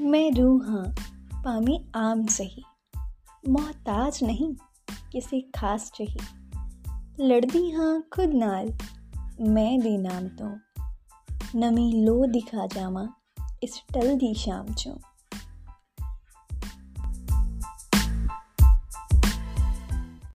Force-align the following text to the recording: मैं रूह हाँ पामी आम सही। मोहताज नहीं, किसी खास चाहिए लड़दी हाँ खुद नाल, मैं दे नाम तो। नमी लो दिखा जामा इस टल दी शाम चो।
मैं 0.00 0.30
रूह 0.32 0.66
हाँ 0.66 0.94
पामी 1.44 1.84
आम 1.94 2.26
सही। 2.26 2.64
मोहताज 3.48 4.20
नहीं, 4.22 4.54
किसी 5.12 5.40
खास 5.40 5.90
चाहिए 5.94 7.26
लड़दी 7.26 7.70
हाँ 7.70 8.08
खुद 8.12 8.30
नाल, 8.34 8.72
मैं 9.40 9.80
दे 9.80 9.96
नाम 9.98 10.28
तो। 10.28 10.58
नमी 11.58 11.92
लो 12.04 12.26
दिखा 12.26 12.66
जामा 12.66 13.08
इस 13.62 13.82
टल 13.94 14.14
दी 14.14 14.34
शाम 14.34 14.72
चो। 14.74 14.98